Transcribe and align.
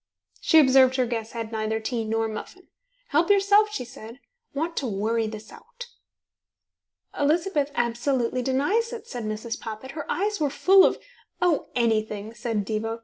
She 0.39 0.57
observed 0.57 0.95
her 0.95 1.05
guest 1.05 1.33
had 1.33 1.51
neither 1.51 1.79
tea 1.79 2.05
nor 2.05 2.27
muffin. 2.27 2.67
"Help 3.09 3.29
yourself," 3.29 3.69
she 3.71 3.85
said. 3.85 4.19
"Want 4.51 4.75
to 4.77 4.87
worry 4.87 5.27
this 5.27 5.51
out." 5.51 5.89
"Elizabeth 7.15 7.69
absolutely 7.75 8.41
denies 8.41 8.91
it," 8.93 9.05
said 9.07 9.25
Mrs. 9.25 9.59
Poppit. 9.59 9.91
"Her 9.91 10.11
eyes 10.11 10.39
were 10.39 10.49
full 10.49 10.85
of" 10.87 10.97
"Oh, 11.39 11.67
anything," 11.75 12.33
said 12.33 12.65
Diva. 12.65 12.99